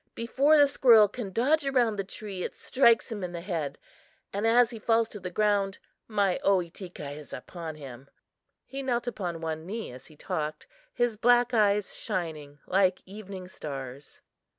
[0.15, 3.77] Before the squirrel can dodge around the tree it strikes him in the head,
[4.33, 5.77] and, as he falls to the ground,
[6.07, 8.09] my Ohitika is upon him."
[8.65, 14.21] He knelt upon one knee as he talked, his black eyes shining like evening stars.